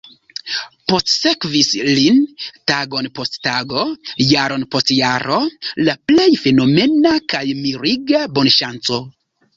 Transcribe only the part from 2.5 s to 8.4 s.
tagon post tago, jaron post jaro, la plej fenomena kaj miriga